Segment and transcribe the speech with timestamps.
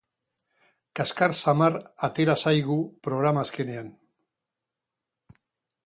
[0.99, 1.77] Kaskar samar
[2.09, 3.93] atera zaigu programa azkenean.